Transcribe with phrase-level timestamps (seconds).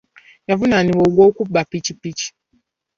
[0.49, 2.27] Yavunaanibwa ogw'okubba ppikippiki.